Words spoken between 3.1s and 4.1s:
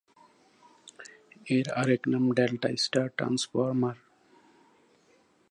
Transformer.